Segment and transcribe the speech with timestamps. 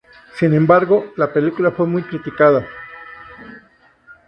[0.39, 2.65] Sin embargo, la película fue muy criticada.